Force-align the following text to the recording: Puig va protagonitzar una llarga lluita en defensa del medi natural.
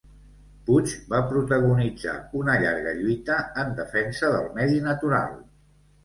Puig 0.67 0.93
va 1.09 1.17
protagonitzar 1.33 2.15
una 2.39 2.55
llarga 2.63 2.93
lluita 3.01 3.37
en 3.65 3.69
defensa 3.81 4.31
del 4.37 4.47
medi 4.55 4.81
natural. 4.87 5.37